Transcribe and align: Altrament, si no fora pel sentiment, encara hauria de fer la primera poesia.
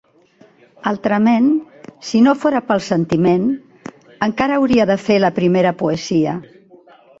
Altrament, 0.91 1.49
si 2.11 2.21
no 2.29 2.33
fora 2.45 2.63
pel 2.71 2.81
sentiment, 2.87 3.45
encara 4.31 4.59
hauria 4.61 4.89
de 4.95 4.99
fer 5.05 5.21
la 5.27 5.33
primera 5.39 5.77
poesia. 5.85 6.37